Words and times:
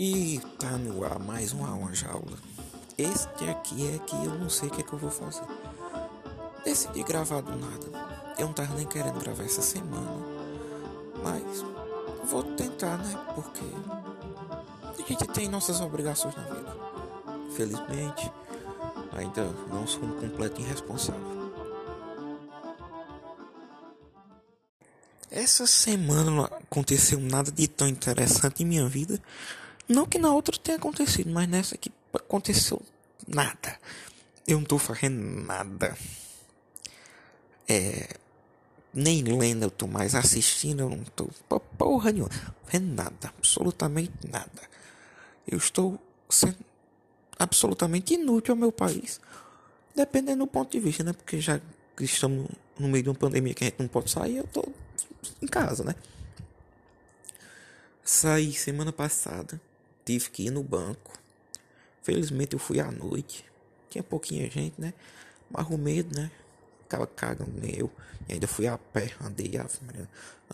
E 0.00 0.40
tá 0.60 0.78
no 0.78 1.04
ar 1.04 1.18
mais 1.18 1.52
uma 1.52 1.70
aula 1.70 1.92
jaula. 1.92 2.38
Este 2.96 3.50
aqui 3.50 3.84
é 3.92 3.98
que 3.98 4.14
eu 4.14 4.38
não 4.38 4.48
sei 4.48 4.68
o 4.68 4.70
que 4.70 4.80
é 4.80 4.84
que 4.84 4.92
eu 4.92 4.98
vou 4.98 5.10
fazer. 5.10 5.42
Decidi 6.64 7.02
gravar 7.02 7.40
do 7.40 7.50
nada. 7.56 7.84
Eu 8.38 8.46
não 8.46 8.52
tava 8.52 8.76
nem 8.76 8.86
querendo 8.86 9.18
gravar 9.18 9.42
essa 9.42 9.60
semana. 9.60 10.24
Mas 11.20 11.64
vou 12.30 12.44
tentar, 12.44 12.96
né? 12.98 13.12
Porque 13.34 13.64
a 15.02 15.04
gente 15.04 15.26
tem 15.32 15.48
nossas 15.48 15.80
obrigações 15.80 16.36
na 16.36 16.44
vida. 16.44 16.76
Felizmente, 17.56 18.30
ainda 19.10 19.46
não 19.68 19.84
sou 19.84 20.04
um 20.04 20.20
completo 20.20 20.60
irresponsável. 20.60 21.52
Essa 25.28 25.66
semana 25.66 26.30
não 26.30 26.44
aconteceu 26.44 27.18
nada 27.18 27.50
de 27.50 27.66
tão 27.66 27.88
interessante 27.88 28.62
em 28.62 28.66
minha 28.66 28.88
vida 28.88 29.20
não 29.88 30.04
que 30.06 30.18
na 30.18 30.32
outra 30.34 30.56
tenha 30.58 30.76
acontecido, 30.76 31.30
mas 31.30 31.48
nessa 31.48 31.74
aqui 31.74 31.90
aconteceu 32.12 32.82
nada. 33.26 33.78
Eu 34.46 34.58
não 34.58 34.64
tô 34.64 34.78
fazendo 34.78 35.18
nada. 35.46 35.96
É. 37.66 38.16
Nem 38.92 39.22
lendo 39.22 39.64
eu 39.64 39.70
tô 39.70 39.86
mais 39.86 40.14
assistindo, 40.14 40.80
eu 40.80 40.90
não 40.90 41.04
tô 41.04 41.28
porra 41.78 42.10
nenhuma. 42.12 42.30
Fazendo 42.64 42.94
nada, 42.94 43.28
absolutamente 43.28 44.12
nada. 44.30 44.62
Eu 45.46 45.58
estou 45.58 45.98
sendo 46.28 46.56
absolutamente 47.38 48.14
inútil 48.14 48.52
ao 48.52 48.58
meu 48.58 48.72
país. 48.72 49.20
Dependendo 49.94 50.44
do 50.44 50.46
ponto 50.46 50.70
de 50.70 50.80
vista, 50.80 51.04
né? 51.04 51.12
Porque 51.12 51.40
já 51.40 51.60
estamos 52.00 52.48
no 52.78 52.88
meio 52.88 53.04
de 53.04 53.10
uma 53.10 53.14
pandemia 53.14 53.54
que 53.54 53.64
a 53.64 53.68
gente 53.68 53.80
não 53.80 53.88
pode 53.88 54.10
sair, 54.10 54.38
eu 54.38 54.46
tô 54.46 54.66
em 55.40 55.46
casa, 55.46 55.84
né? 55.84 55.94
Saí 58.04 58.52
semana 58.52 58.92
passada 58.92 59.60
tive 60.08 60.30
que 60.30 60.44
ir 60.44 60.50
no 60.50 60.62
banco. 60.62 61.18
Felizmente 62.02 62.54
eu 62.54 62.58
fui 62.58 62.80
à 62.80 62.90
noite. 62.90 63.44
Tinha 63.90 64.02
pouquinha 64.02 64.50
gente, 64.50 64.80
né? 64.80 64.94
Mas 65.50 65.68
o 65.68 65.76
medo, 65.76 66.18
né? 66.18 66.30
Ficava 66.82 67.06
cagando 67.06 67.60
eu. 67.66 67.92
E 68.26 68.32
ainda 68.32 68.46
fui 68.46 68.66
a 68.66 68.78
pé, 68.78 69.14
andei, 69.20 69.52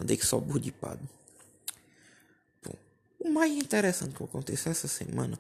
andei 0.01 0.17
que 0.17 0.27
só 0.27 0.41
burdipado. 0.41 1.09
Bom, 2.65 2.75
o 3.21 3.31
mais 3.31 3.53
interessante 3.53 4.17
que 4.17 4.25
aconteceu 4.25 4.73
essa 4.73 4.89
semana 4.89 5.39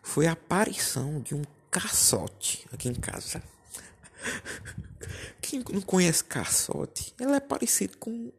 foi 0.00 0.28
a 0.28 0.32
aparição 0.32 1.20
de 1.20 1.34
um 1.34 1.42
caçote 1.72 2.64
aqui 2.72 2.88
em 2.88 2.94
casa. 2.94 3.42
Quem 5.42 5.64
não 5.72 5.80
conhece 5.80 6.22
caçote, 6.22 7.12
ele 7.18 7.32
é 7.32 7.40
parecido 7.40 7.96
com, 7.98 8.32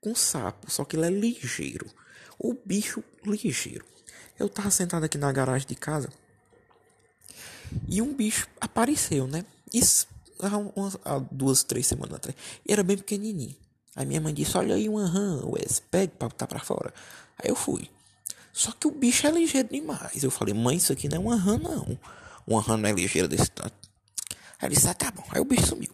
com 0.00 0.10
um 0.10 0.14
sapo, 0.14 0.70
só 0.70 0.86
que 0.86 0.96
ele 0.96 1.06
é 1.06 1.10
ligeiro. 1.10 1.86
O 2.38 2.54
bicho 2.54 3.04
ligeiro. 3.24 3.92
Eu 4.38 4.48
tava 4.48 4.70
sentado 4.70 5.04
aqui 5.04 5.18
na 5.18 5.30
garagem 5.32 5.66
de 5.66 5.74
casa 5.74 6.08
e 7.88 8.02
um 8.02 8.14
bicho 8.14 8.48
apareceu, 8.60 9.26
né? 9.26 9.44
Isso 9.72 10.06
há, 10.40 11.14
há 11.14 11.18
duas, 11.30 11.62
três 11.62 11.86
semanas 11.86 12.16
atrás. 12.16 12.36
E 12.66 12.72
era 12.72 12.82
bem 12.82 12.96
pequenininho. 12.96 13.56
Aí 13.94 14.06
minha 14.06 14.20
mãe 14.20 14.32
disse: 14.32 14.56
Olha 14.56 14.74
aí 14.74 14.88
uma 14.88 15.06
rã, 15.06 15.40
Wes, 15.44 15.80
pede 15.90 16.12
pra 16.18 16.28
botar 16.28 16.46
pra 16.46 16.60
fora. 16.60 16.92
Aí 17.38 17.50
eu 17.50 17.56
fui. 17.56 17.90
Só 18.52 18.72
que 18.72 18.86
o 18.86 18.90
bicho 18.90 19.26
é 19.26 19.30
ligeiro 19.30 19.68
demais. 19.68 20.22
Eu 20.22 20.30
falei: 20.30 20.54
Mãe, 20.54 20.76
isso 20.76 20.92
aqui 20.92 21.08
não 21.08 21.16
é 21.16 21.20
uma 21.20 21.36
rã, 21.36 21.58
não. 21.58 21.98
Uma 22.46 22.60
rã 22.60 22.76
não 22.76 22.88
é 22.88 22.92
ligeira 22.92 23.28
desse 23.28 23.50
tanto. 23.50 23.74
Aí 24.58 24.68
ele 24.68 24.74
disse: 24.74 24.88
Ah, 24.88 24.94
tá 24.94 25.10
bom. 25.10 25.24
Aí 25.30 25.40
o 25.40 25.44
bicho 25.44 25.66
sumiu. 25.66 25.92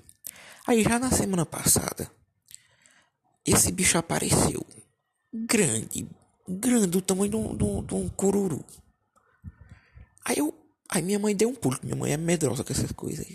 Aí 0.67 0.83
já 0.83 0.99
na 0.99 1.11
semana 1.11 1.47
passada, 1.47 2.11
esse 3.45 3.73
bicho 3.73 3.97
apareceu. 3.99 4.65
Grande, 5.33 6.09
grande, 6.49 6.87
do 6.87 7.01
tamanho 7.01 7.31
de 7.31 7.37
um, 7.37 7.57
de 7.57 7.65
um, 7.65 7.85
de 7.85 7.95
um 7.95 8.09
cururu. 8.09 8.65
Aí 10.25 10.39
eu. 10.39 10.55
Aí 10.91 11.03
minha 11.03 11.19
mãe 11.19 11.37
deu 11.37 11.51
um 11.51 11.55
pulo, 11.55 11.79
minha 11.83 11.95
mãe 11.95 12.13
é 12.13 12.17
medrosa 12.17 12.65
com 12.65 12.73
essas 12.73 12.93
coisas. 12.93 13.27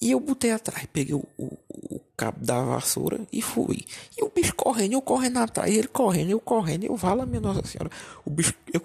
E 0.00 0.10
eu 0.10 0.18
botei 0.18 0.50
atrás, 0.50 0.86
peguei 0.90 1.14
o, 1.14 1.22
o, 1.36 1.58
o, 1.68 2.00
cabo 2.16 2.42
da 2.42 2.62
vassoura 2.62 3.20
e 3.30 3.42
fui. 3.42 3.84
E 4.16 4.24
o 4.24 4.30
bicho 4.30 4.54
correndo, 4.54 4.94
eu 4.94 5.02
correndo 5.02 5.38
atrás, 5.38 5.70
ele 5.70 5.88
correndo, 5.88 6.30
eu 6.30 6.40
correndo, 6.40 6.84
eu 6.84 6.96
falo, 6.96 7.26
minha 7.26 7.40
Nossa 7.40 7.66
Senhora. 7.66 7.90
O 8.24 8.30
bicho. 8.30 8.54
Eu, 8.72 8.80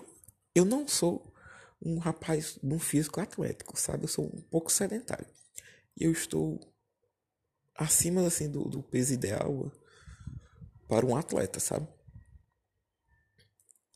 eu 0.54 0.66
não 0.66 0.86
sou 0.86 1.34
um 1.82 2.00
rapaz 2.00 2.60
de 2.62 2.74
um 2.74 2.80
físico 2.80 3.22
atlético, 3.22 3.80
sabe? 3.80 4.04
Eu 4.04 4.08
sou 4.10 4.26
um 4.26 4.42
pouco 4.42 4.70
sedentário. 4.70 5.26
Eu 5.98 6.12
estou 6.12 6.60
acima 7.78 8.26
assim 8.28 8.50
do, 8.50 8.66
do 8.66 8.84
peso 8.84 9.14
ideal 9.14 9.72
para 10.88 11.06
um 11.06 11.16
atleta, 11.16 11.60
sabe? 11.60 11.88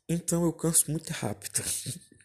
Então 0.10 0.44
eu 0.44 0.52
canso 0.52 0.90
muito 0.90 1.12
rápido. 1.12 1.64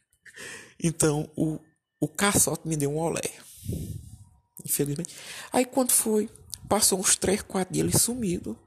então 0.83 1.31
o, 1.37 1.61
o 2.01 2.09
caçote 2.09 2.67
me 2.67 2.77
deu 2.77 2.91
um 2.91 2.99
olé. 2.99 3.31
Infelizmente. 4.65 5.15
Aí 5.53 5.67
quando 5.67 5.93
foi, 5.93 6.31
passou 6.67 6.99
uns 6.99 7.15
3, 7.17 7.43
4 7.43 7.75
dias 7.75 7.87
ele 7.87 7.99
sumido. 7.99 8.59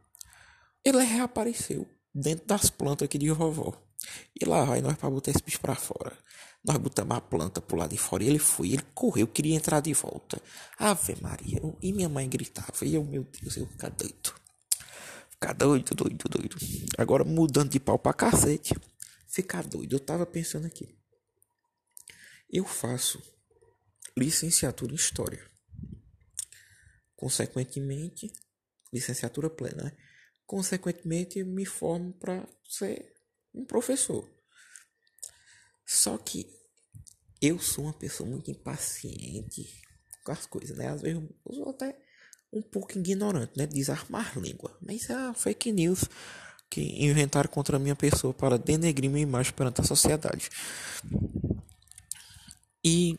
Ele 0.85 1.01
reapareceu 1.03 1.87
dentro 2.13 2.45
das 2.45 2.69
plantas 2.69 3.05
aqui 3.05 3.17
de 3.17 3.31
vovó. 3.31 3.73
E 4.39 4.45
lá 4.45 4.63
vai 4.63 4.81
nós 4.81 4.95
para 4.95 5.09
botar 5.09 5.31
esse 5.31 5.43
bicho 5.43 5.59
para 5.59 5.73
fora. 5.73 6.15
Nós 6.63 6.77
botamos 6.77 7.17
a 7.17 7.21
planta 7.21 7.59
pro 7.59 7.77
lado 7.77 7.91
de 7.91 7.97
fora 7.97 8.23
e 8.23 8.27
ele 8.27 8.39
foi, 8.39 8.73
ele 8.73 8.83
correu, 8.93 9.27
queria 9.27 9.55
entrar 9.55 9.79
de 9.79 9.93
volta. 9.93 10.39
Ave 10.77 11.17
Maria. 11.21 11.59
E 11.81 11.91
minha 11.91 12.07
mãe 12.07 12.29
gritava. 12.29 12.71
E 12.83 12.93
eu, 12.93 13.03
meu 13.03 13.23
Deus, 13.23 13.57
eu 13.57 13.65
ficar 13.65 13.89
doido. 13.89 14.33
Ficar 15.31 15.53
doido, 15.53 15.95
doido, 15.95 16.29
doido. 16.29 16.55
Agora 16.97 17.23
mudando 17.23 17.69
de 17.69 17.79
pau 17.79 17.97
pra 17.97 18.13
cacete 18.13 18.75
ficar 19.37 19.67
doido. 19.67 19.93
Eu 19.93 19.99
tava 19.99 20.25
pensando 20.25 20.65
aqui. 20.65 20.97
Eu 22.49 22.65
faço 22.65 23.21
licenciatura 24.17 24.91
em 24.91 24.95
História. 24.95 25.45
Consequentemente, 27.15 28.33
licenciatura 28.91 29.47
plena. 29.47 29.83
Né? 29.83 29.97
Consequentemente, 30.43 31.43
me 31.43 31.65
formo 31.65 32.13
para 32.13 32.47
ser 32.67 33.13
um 33.53 33.63
professor. 33.63 34.27
Só 35.85 36.17
que 36.17 36.51
eu 37.39 37.59
sou 37.59 37.85
uma 37.85 37.93
pessoa 37.93 38.27
muito 38.27 38.49
impaciente 38.49 39.81
com 40.23 40.31
as 40.31 40.47
coisas, 40.47 40.75
né? 40.75 40.87
Às 40.87 41.01
vezes 41.01 41.21
eu 41.45 41.53
sou 41.53 41.69
até 41.69 41.95
um 42.51 42.61
pouco 42.61 42.97
ignorante, 42.97 43.53
né? 43.55 43.67
Desarmar 43.67 44.37
língua. 44.39 44.75
Mas 44.81 45.09
é 45.09 45.33
fake 45.33 45.71
news 45.71 46.05
que 46.69 47.05
inventaram 47.05 47.49
contra 47.49 47.77
a 47.77 47.79
minha 47.79 47.95
pessoa 47.95 48.33
para 48.33 48.57
denegrir 48.57 49.09
minha 49.09 49.23
imagem 49.23 49.53
perante 49.53 49.81
a 49.81 49.83
sociedade. 49.83 50.49
E 52.83 53.17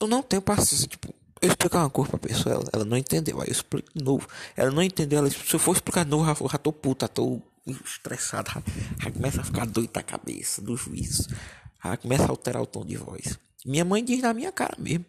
eu 0.00 0.06
não 0.06 0.22
tenho 0.22 0.42
paciência, 0.42 0.86
tipo, 0.86 1.14
eu 1.40 1.48
explicar 1.48 1.80
uma 1.80 1.90
coisa 1.90 2.10
pra 2.10 2.18
pessoa, 2.18 2.54
ela, 2.54 2.64
ela 2.72 2.84
não 2.84 2.96
entendeu, 2.96 3.40
aí 3.40 3.48
eu 3.48 3.52
explico 3.52 3.88
de 3.94 4.02
novo. 4.02 4.26
Ela 4.56 4.70
não 4.70 4.82
entendeu, 4.82 5.18
ela, 5.18 5.30
se 5.30 5.54
eu 5.54 5.58
for 5.58 5.72
explicar 5.74 6.04
de 6.04 6.10
novo, 6.10 6.44
eu 6.44 6.48
já 6.48 6.58
tô 6.58 6.72
puta, 6.72 7.08
tô 7.08 7.40
estressado, 7.84 8.50
já, 8.50 8.62
já 9.02 9.10
começa 9.10 9.40
a 9.40 9.44
ficar 9.44 9.66
doido 9.66 9.92
da 9.92 10.02
cabeça, 10.02 10.62
do 10.62 10.76
juízo, 10.76 11.28
já 11.82 11.96
começa 11.96 12.24
a 12.24 12.30
alterar 12.30 12.62
o 12.62 12.66
tom 12.66 12.84
de 12.84 12.96
voz. 12.96 13.38
Minha 13.64 13.84
mãe 13.84 14.04
diz 14.04 14.22
na 14.22 14.32
minha 14.32 14.52
cara 14.52 14.76
mesmo. 14.78 15.04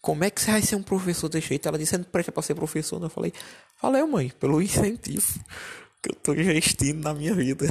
Como 0.00 0.24
é 0.24 0.30
que 0.30 0.40
você 0.40 0.50
vai 0.50 0.62
ser 0.62 0.76
um 0.76 0.82
professor 0.82 1.28
desse 1.28 1.48
jeito? 1.48 1.68
Ela 1.68 1.78
disse, 1.78 1.90
você 1.90 1.98
não 1.98 2.04
presta 2.04 2.32
pra 2.32 2.42
ser 2.42 2.54
professor, 2.54 2.98
não? 2.98 3.06
Eu 3.06 3.10
falei, 3.10 3.34
falei, 3.76 4.02
mãe, 4.04 4.32
pelo 4.40 4.62
incentivo 4.62 5.38
tô 6.34 6.40
investindo 6.40 7.02
na 7.02 7.14
minha 7.14 7.34
vida. 7.34 7.66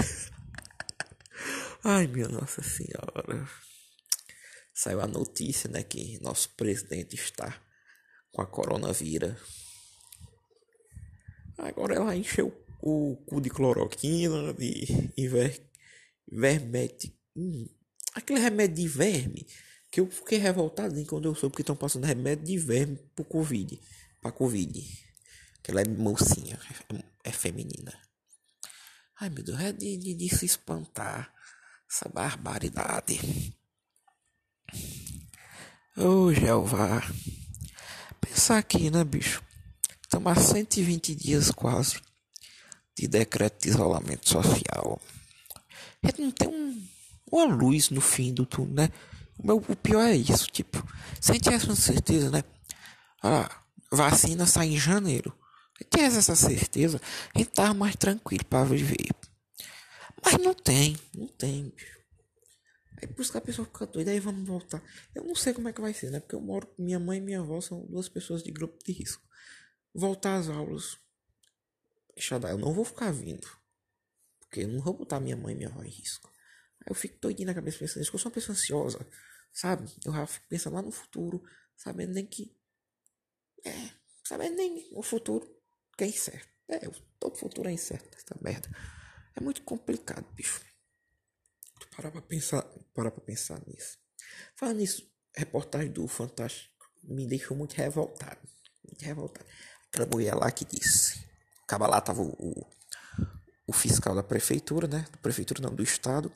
Ai, 1.84 2.08
minha 2.08 2.28
Nossa 2.28 2.62
Senhora. 2.62 3.48
Saiu 4.74 5.02
a 5.02 5.08
notícia, 5.08 5.70
né, 5.70 5.84
que 5.84 6.20
nosso 6.22 6.50
presidente 6.56 7.16
está 7.16 7.62
com 8.32 8.42
a 8.42 8.46
coronavírus. 8.46 9.36
Agora 11.58 11.96
ela 11.96 12.16
encheu 12.16 12.54
o 12.82 13.18
cu 13.26 13.42
de 13.42 13.50
cloroquina, 13.50 14.54
de, 14.54 14.86
de 15.16 15.28
ver, 15.28 15.70
vermete. 16.30 17.18
Hum, 17.36 17.68
aquele 18.14 18.40
remédio 18.40 18.76
de 18.76 18.88
verme 18.88 19.48
que 19.92 20.00
eu 20.00 20.10
fiquei 20.10 20.38
revoltado 20.38 21.06
quando 21.06 21.28
eu 21.28 21.36
soube 21.36 21.56
que 21.56 21.62
estão 21.62 21.76
passando 21.76 22.06
remédio 22.06 22.46
de 22.46 22.58
verme 22.58 22.98
pro 23.16 23.26
Covid. 23.26 23.80
Pra 24.22 24.32
Covid. 24.32 24.82
Que 25.62 25.72
ela 25.72 25.82
é 25.82 25.88
mocinha, 25.88 26.58
é, 26.94 27.30
é 27.30 27.32
feminina. 27.32 28.09
Ai 29.22 29.30
meu 29.30 29.44
Deus, 29.44 29.60
é 29.60 29.74
de, 29.74 29.98
de, 29.98 30.14
de 30.14 30.30
se 30.30 30.46
espantar. 30.46 31.30
Essa 31.92 32.08
barbaridade. 32.08 33.54
Ô 35.98 36.04
oh, 36.04 36.34
Jeová. 36.34 37.04
Pensar 38.22 38.60
aqui, 38.60 38.90
né, 38.90 39.04
bicho? 39.04 39.44
Estamos 40.02 40.32
há 40.32 40.40
120 40.40 41.16
dias 41.16 41.52
quase 41.52 42.00
de 42.98 43.10
decreto 43.10 43.64
de 43.64 43.70
isolamento 43.70 44.30
social. 44.30 45.02
A 46.02 46.08
gente 46.08 46.22
não 46.22 46.32
tem 46.32 46.48
um, 46.48 46.88
uma 47.30 47.46
luz 47.46 47.90
no 47.90 48.00
fim 48.00 48.34
do 48.34 48.46
túnel, 48.46 48.74
né? 48.74 48.90
O, 49.38 49.48
meu, 49.48 49.58
o 49.58 49.76
pior 49.76 50.04
é 50.04 50.16
isso, 50.16 50.48
tipo, 50.48 50.78
se 51.20 51.32
a 51.32 51.34
gente 51.34 51.44
tivesse 51.44 51.66
uma 51.66 51.76
certeza, 51.76 52.30
né? 52.30 52.42
Ah, 53.22 53.50
vacina 53.92 54.46
sai 54.46 54.68
em 54.68 54.78
janeiro 54.78 55.38
tivesse 55.86 56.18
essa 56.18 56.36
certeza, 56.36 57.00
a 57.34 57.40
gente 57.40 57.52
tava 57.52 57.74
mais 57.74 57.96
tranquilo 57.96 58.46
para 58.46 58.66
viver. 58.66 59.10
Mas 60.24 60.38
não 60.38 60.54
tem, 60.54 60.98
não 61.16 61.28
tem, 61.28 61.70
bicho. 61.70 62.00
Aí 63.02 63.08
por 63.08 63.22
isso 63.22 63.32
que 63.32 63.38
a 63.38 63.42
pessoa 63.42 63.66
fica 63.66 63.86
doida, 63.86 64.12
aí 64.12 64.20
vamos 64.20 64.46
voltar. 64.46 64.84
Eu 65.16 65.24
não 65.24 65.36
sei 65.36 65.54
como 65.54 65.70
é 65.70 65.74
que 65.74 65.80
vai 65.80 65.94
ser, 65.94 66.12
né? 66.12 66.20
Porque 66.20 66.36
eu 66.36 66.42
moro 66.42 66.68
com 66.68 66.84
minha 66.84 67.00
mãe 67.00 67.18
e 67.18 67.22
minha 67.22 67.40
avó, 67.40 67.62
são 67.62 67.86
duas 67.86 68.10
pessoas 68.10 68.44
de 68.44 68.52
grupo 68.52 68.78
de 68.84 68.92
risco. 68.92 69.26
Voltar 69.94 70.36
às 70.36 70.50
aulas. 70.50 70.98
Xadá, 72.18 72.50
eu 72.50 72.58
não 72.58 72.74
vou 72.74 72.84
ficar 72.84 73.12
vindo. 73.12 73.48
Porque 74.40 74.62
eu 74.62 74.68
não 74.68 74.82
vou 74.82 74.94
botar 74.94 75.20
minha 75.22 75.38
mãe 75.38 75.54
e 75.54 75.58
minha 75.58 75.70
avó 75.70 75.82
em 75.82 75.90
risco. 75.90 76.30
Aí 76.82 76.88
eu 76.90 76.96
fico 76.96 77.18
doidinho 77.22 77.48
na 77.48 77.54
cabeça 77.54 77.80
pensando 77.80 78.00
nisso, 78.00 78.14
eu 78.14 78.20
sou 78.20 78.30
uma 78.30 78.36
pessoa 78.36 78.54
ansiosa, 78.54 79.08
sabe? 79.54 79.90
Eu 80.04 80.12
já 80.12 80.28
fico 80.28 80.48
pensando 80.50 80.74
lá 80.74 80.82
no 80.82 80.92
futuro, 80.92 81.42
sabendo 81.78 82.14
nem 82.14 82.26
que. 82.26 82.54
É, 83.66 83.92
sabendo 84.26 84.58
nem 84.58 84.90
o 84.92 85.02
futuro 85.02 85.59
que 86.00 86.06
é 86.06 86.08
incerto. 86.08 86.48
É, 86.70 86.80
todo 87.20 87.38
futuro 87.38 87.68
é 87.68 87.74
incerto, 87.74 88.18
essa 88.18 88.40
merda. 88.42 88.70
É 89.36 89.42
muito 89.42 89.62
complicado, 89.64 90.26
bicho. 90.34 90.62
Parar 91.96 92.12
pra 92.12 92.22
pensar, 92.22 92.62
parar 92.94 93.12
pra 93.12 93.22
pensar 93.22 93.62
nisso. 93.68 93.98
Falando 94.56 94.78
nisso, 94.78 95.06
reportagem 95.36 95.92
do 95.92 96.08
Fantástico 96.08 96.74
me 97.04 97.28
deixou 97.28 97.58
muito 97.58 97.74
revoltado. 97.74 98.40
Muito 98.86 99.04
revoltado. 99.04 99.46
Aquela 99.90 100.08
mulher 100.08 100.36
lá 100.36 100.50
que 100.52 100.64
disse. 100.64 101.28
Acaba 101.64 101.86
lá 101.86 102.00
tava 102.00 102.22
o, 102.22 102.32
o, 102.32 102.66
o, 103.68 103.74
fiscal 103.74 104.16
da 104.16 104.24
prefeitura, 104.24 104.88
né? 104.88 105.06
Prefeitura 105.22 105.62
não, 105.62 105.76
do 105.76 105.84
estado. 105.84 106.32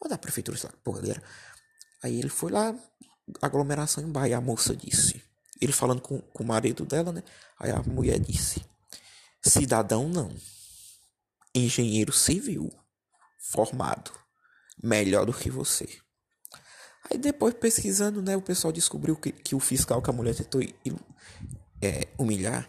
Ou 0.00 0.08
da 0.08 0.16
prefeitura, 0.16 0.56
sei 0.56 0.70
lá, 0.70 0.76
porra, 0.82 1.00
ele 1.00 1.10
era. 1.10 1.22
Aí 2.02 2.18
ele 2.18 2.30
foi 2.30 2.50
lá, 2.50 2.74
aglomeração 3.42 4.02
em 4.02 4.10
Bahia, 4.10 4.38
a 4.38 4.40
moça 4.40 4.74
disse. 4.74 5.22
Ele 5.60 5.72
falando 5.72 6.00
com, 6.00 6.20
com 6.20 6.42
o 6.42 6.46
marido 6.46 6.86
dela, 6.86 7.12
né? 7.12 7.22
Aí 7.58 7.70
a 7.70 7.82
mulher 7.82 8.18
disse: 8.18 8.64
Cidadão 9.60 10.08
não. 10.08 10.34
Engenheiro 11.54 12.12
civil. 12.12 12.72
Formado 13.38 14.12
melhor 14.82 15.24
do 15.26 15.32
que 15.32 15.50
você. 15.50 15.88
Aí 17.10 17.18
depois 17.18 17.54
pesquisando, 17.54 18.22
né, 18.22 18.36
o 18.36 18.42
pessoal 18.42 18.72
descobriu 18.72 19.16
que, 19.16 19.30
que 19.32 19.54
o 19.54 19.60
fiscal 19.60 20.02
que 20.02 20.10
a 20.10 20.12
mulher 20.12 20.34
tentou 20.34 20.60
é, 21.82 22.08
humilhar, 22.18 22.68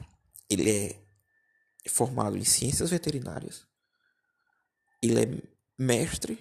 ele 0.50 0.70
é 0.70 1.06
formado 1.90 2.38
em 2.38 2.44
ciências 2.44 2.90
veterinárias. 2.90 3.66
Ele 5.02 5.24
é 5.24 5.42
mestre 5.78 6.38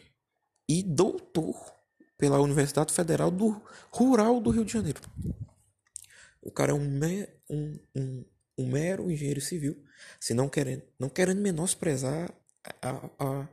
e 0.69 0.83
doutor 0.83 1.73
pela 2.17 2.41
Universidade 2.41 2.93
Federal 2.93 3.31
do 3.31 3.61
Rural 3.91 4.41
do 4.41 4.51
Rio 4.51 4.65
de 4.65 4.73
Janeiro. 4.73 5.01
O 6.43 6.51
cara 6.51 6.73
é 6.73 6.75
um, 6.75 6.85
me, 6.85 7.29
um, 7.49 7.79
um, 7.95 8.25
um 8.57 8.67
mero 8.67 9.11
engenheiro 9.11 9.41
civil, 9.41 9.77
se 10.21 10.35
não 10.35 10.49
querendo, 10.49 10.83
não 10.99 11.09
querendo 11.09 11.41
menosprezar 11.41 12.33
a, 12.83 13.11
a, 13.19 13.49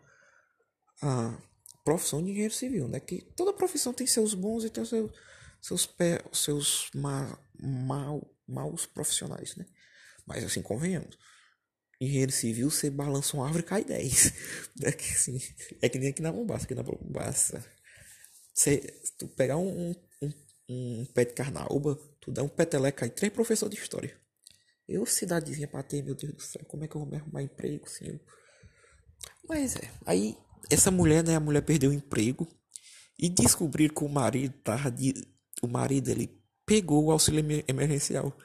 a 1.02 1.42
profissão 1.84 2.24
de 2.24 2.32
engenheiro 2.32 2.54
civil, 2.54 2.88
né? 2.88 3.00
Que 3.00 3.22
toda 3.36 3.54
profissão 3.54 3.94
tem 3.94 4.06
seus 4.06 4.34
bons 4.34 4.64
e 4.64 4.70
tem 4.70 4.86
seus 4.86 5.12
seus 5.62 5.86
pé, 5.86 6.20
seus 6.34 6.90
ma, 6.96 7.38
mal, 7.60 8.28
maus 8.48 8.86
profissionais, 8.86 9.56
né? 9.56 9.66
Mas 10.26 10.44
assim, 10.44 10.62
convenhamos. 10.62 11.18
Engenheiro 12.00 12.32
civil, 12.32 12.72
você 12.72 12.90
balança 12.90 13.38
uma 13.38 13.46
árvore 13.46 13.64
e 13.64 13.68
cai 13.68 13.84
10. 13.84 14.34
É 14.84 14.92
que, 14.92 15.14
assim, 15.14 15.40
é 15.82 15.88
que 15.88 16.00
nem 16.00 16.10
aqui 16.10 16.22
na 16.22 16.34
Mombasa. 16.34 16.64
Aqui 16.64 16.74
na 16.74 16.82
Mombasa, 16.82 17.64
você, 18.54 18.80
tu 19.20 19.28
pegar 19.28 19.58
um, 19.58 19.96
um, 20.22 20.34
um, 20.68 21.06
pé 21.14 21.26
de 21.26 21.34
carnaúba, 21.34 21.96
tu 22.20 22.32
dá 22.32 22.42
um 22.42 22.50
peteleco, 22.50 22.98
cai 22.98 23.10
três 23.10 23.32
professores 23.32 23.76
de 23.76 23.82
história. 23.82 24.20
Eu, 24.92 25.06
cidadezinha 25.06 25.68
pra 25.68 25.84
ter, 25.84 26.04
meu 26.04 26.16
Deus 26.16 26.34
do 26.34 26.42
céu, 26.42 26.64
como 26.68 26.84
é 26.84 26.88
que 26.88 26.96
eu 26.96 27.02
vou 27.02 27.10
me 27.10 27.18
arrumar 27.18 27.42
emprego, 27.42 27.86
assim? 27.86 28.20
Mas 29.48 29.76
é, 29.76 29.90
aí 30.06 30.38
essa 30.70 30.92
mulher, 30.92 31.24
né, 31.24 31.36
a 31.36 31.40
mulher 31.40 31.62
perdeu 31.62 31.92
o 31.92 31.94
emprego 31.94 32.48
e 33.18 33.30
descobrir 33.30 33.94
que 33.94 34.04
o 34.04 34.10
marido 34.10 34.54
tava 34.64 34.90
de, 34.92 35.14
o 35.62 35.68
marido 35.68 36.10
ele 36.10 36.42
pegou 36.66 37.06
o 37.06 37.12
auxílio 37.12 37.64
emergencial. 37.68 38.36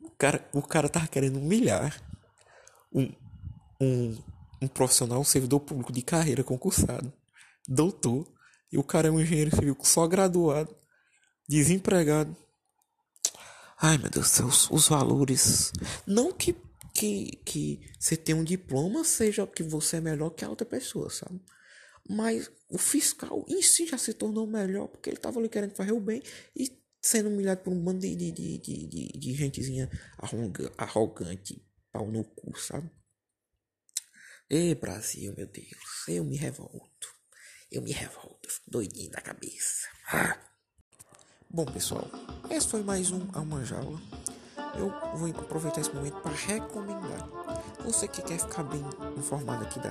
O 0.00 0.10
cara, 0.10 0.48
o 0.52 0.62
cara 0.62 0.88
tava 0.88 1.08
querendo 1.08 1.38
humilhar 1.38 2.00
um, 2.92 3.12
um, 3.80 4.18
um 4.62 4.68
profissional, 4.68 5.20
um 5.20 5.24
servidor 5.24 5.60
público 5.60 5.92
de 5.92 6.02
carreira 6.02 6.44
concursado, 6.44 7.12
doutor, 7.66 8.26
e 8.70 8.78
o 8.78 8.84
cara 8.84 9.08
é 9.08 9.10
um 9.10 9.20
engenheiro 9.20 9.54
civil 9.54 9.76
só 9.82 10.06
graduado, 10.06 10.74
desempregado. 11.48 12.36
Ai 13.80 13.96
meu 13.98 14.10
Deus 14.10 14.26
do 14.26 14.30
céu, 14.30 14.46
os, 14.46 14.70
os 14.70 14.88
valores. 14.88 15.72
Não 16.06 16.32
que 16.32 16.52
que, 16.98 17.36
que 17.44 17.80
você 17.98 18.16
tem 18.16 18.34
um 18.34 18.42
diploma 18.42 19.04
seja 19.04 19.46
que 19.46 19.62
você 19.62 19.98
é 19.98 20.00
melhor 20.00 20.30
que 20.30 20.44
a 20.44 20.48
outra 20.48 20.66
pessoa, 20.66 21.08
sabe? 21.10 21.40
Mas 22.08 22.50
o 22.68 22.76
fiscal 22.76 23.44
em 23.48 23.62
si 23.62 23.86
já 23.86 23.96
se 23.96 24.14
tornou 24.14 24.46
melhor 24.48 24.88
porque 24.88 25.10
ele 25.10 25.16
estava 25.16 25.38
ali 25.38 25.48
querendo 25.48 25.76
fazer 25.76 25.92
o 25.92 26.00
bem 26.00 26.20
e 26.56 26.76
sendo 27.00 27.28
humilhado 27.28 27.62
por 27.62 27.72
um 27.72 27.80
bando 27.80 28.00
de, 28.00 28.16
de, 28.16 28.32
de, 28.32 28.58
de, 28.58 29.08
de 29.16 29.34
gentezinha 29.34 29.88
arrogante, 30.76 31.64
pau 31.92 32.10
no 32.10 32.24
cu, 32.24 32.58
sabe? 32.58 32.90
Ei, 34.50 34.74
Brasil, 34.74 35.32
meu 35.36 35.46
Deus, 35.46 36.08
eu 36.08 36.24
me 36.24 36.36
revolto. 36.36 37.08
Eu 37.70 37.82
me 37.82 37.92
revolto, 37.92 38.50
fico 38.50 38.70
doidinho 38.70 39.12
na 39.12 39.20
cabeça. 39.20 39.88
Ah. 40.10 40.42
Bom, 41.50 41.64
pessoal, 41.64 42.04
esse 42.50 42.68
foi 42.68 42.82
mais 42.82 43.10
um 43.10 43.22
Alma 43.32 43.64
Jaula 43.64 43.98
eu 44.78 44.92
vou 45.14 45.28
aproveitar 45.30 45.80
esse 45.80 45.94
momento 45.94 46.16
para 46.20 46.32
recomendar. 46.32 47.28
Você 47.84 48.06
que 48.06 48.22
quer 48.22 48.38
ficar 48.38 48.62
bem 48.62 48.84
informado 49.16 49.64
aqui 49.64 49.80
da, 49.80 49.90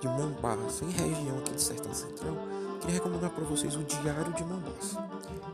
de 0.00 0.06
Mombasa, 0.06 0.84
em 0.84 0.90
região 0.90 1.38
aqui 1.38 1.52
do 1.52 1.60
Sertão 1.60 1.92
Central, 1.92 2.36
queria 2.80 2.94
recomendar 2.94 3.30
para 3.30 3.44
vocês 3.44 3.74
o 3.74 3.82
Diário 3.82 4.32
de 4.34 4.44
Mombasa. 4.44 5.04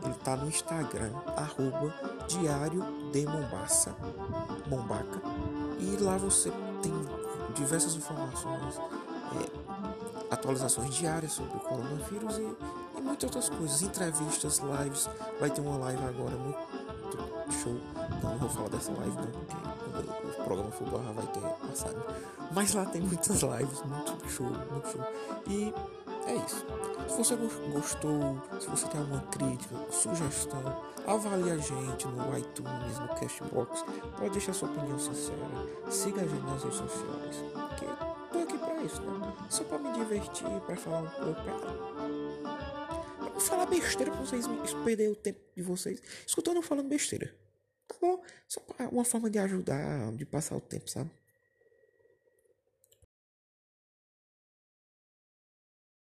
Ele 0.03 0.13
está 0.13 0.35
no 0.35 0.47
Instagram, 0.47 1.11
arroba 1.35 1.93
Diário 2.27 2.83
de 3.11 3.25
Mombasa, 3.25 3.95
Mombaca. 4.67 5.21
E 5.79 5.97
lá 6.01 6.17
você 6.17 6.51
tem 6.81 6.93
diversas 7.55 7.95
informações, 7.95 8.77
é, 8.77 10.33
atualizações 10.33 10.93
diárias 10.93 11.33
sobre 11.33 11.57
o 11.57 11.59
coronavírus 11.59 12.37
e, 12.37 12.55
e 12.97 13.01
muitas 13.01 13.23
outras 13.25 13.49
coisas, 13.49 13.81
entrevistas, 13.81 14.59
lives. 14.59 15.09
Vai 15.39 15.49
ter 15.49 15.61
uma 15.61 15.77
live 15.77 16.03
agora 16.03 16.35
muito 16.35 16.57
show. 17.51 17.75
Então 18.17 18.31
não 18.31 18.37
vou 18.37 18.49
falar 18.49 18.69
dessa 18.69 18.91
live 18.91 19.15
não, 19.15 19.27
porque 19.27 19.55
quando 19.91 20.39
o 20.39 20.43
programa 20.43 20.71
for 20.71 20.89
barra 20.89 21.11
vai 21.13 21.27
ter 21.27 21.41
passado. 21.41 22.03
Mas 22.51 22.73
lá 22.73 22.85
tem 22.85 23.01
muitas 23.01 23.41
lives, 23.41 23.83
muito 23.83 24.29
show, 24.29 24.45
muito 24.45 24.91
show. 24.91 25.01
E 25.47 25.73
é 26.25 26.35
isso. 26.35 26.65
Se 27.07 27.17
você 27.17 27.35
gostou, 27.71 28.41
se 28.59 28.67
você 28.67 28.87
tem 28.87 28.99
alguma 28.99 29.21
crítica, 29.21 29.75
sugestão, 29.91 30.61
avalie 31.07 31.51
a 31.51 31.57
gente 31.57 32.07
no 32.07 32.37
iTunes, 32.37 32.99
no 32.99 33.07
Cashbox. 33.09 33.85
Pode 34.17 34.31
deixar 34.31 34.53
sua 34.53 34.69
opinião 34.69 34.99
sincera. 34.99 35.37
Siga 35.89 36.21
a 36.21 36.27
gente 36.27 36.45
nas 36.45 36.63
redes 36.63 36.77
sociais. 36.77 37.45
Porque 37.53 37.85
tô 38.31 38.39
aqui 38.39 38.57
pra 38.57 38.83
isso, 38.83 39.01
né? 39.01 39.33
Só 39.49 39.63
pra 39.63 39.77
me 39.77 39.91
divertir, 39.93 40.49
pra 40.65 40.75
falar 40.75 40.99
um 40.99 41.07
pouco. 41.07 41.41
Pra 41.41 42.86
falar 43.39 43.65
besteira 43.65 44.11
pra 44.11 44.21
vocês 44.21 44.45
perderem 44.83 45.11
o 45.11 45.15
tempo 45.15 45.39
de 45.55 45.61
vocês 45.61 46.01
escutando 46.25 46.57
eu 46.57 46.61
falando 46.61 46.87
besteira. 46.87 47.33
Tá 47.87 47.95
bom? 48.01 48.21
Só 48.47 48.61
uma 48.91 49.05
forma 49.05 49.29
de 49.29 49.39
ajudar, 49.39 50.11
de 50.13 50.25
passar 50.25 50.55
o 50.55 50.61
tempo, 50.61 50.89
sabe? 50.89 51.09